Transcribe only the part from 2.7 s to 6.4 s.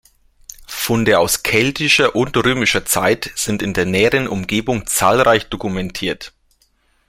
Zeit sind in der näheren Umgebung zahlreich dokumentiert.